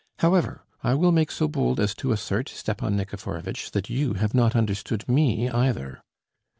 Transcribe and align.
"However, 0.17 0.65
I 0.83 0.95
will 0.95 1.11
make 1.11 1.29
so 1.29 1.47
bold 1.47 1.79
as 1.79 1.93
to 1.97 2.11
assert, 2.11 2.49
Stepan 2.49 2.95
Nikiforovitch, 2.97 3.69
that 3.69 3.87
you 3.87 4.15
have 4.15 4.33
not 4.33 4.55
understood 4.55 5.07
me 5.07 5.47
either...." 5.47 6.01